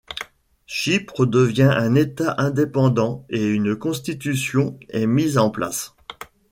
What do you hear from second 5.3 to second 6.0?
en place.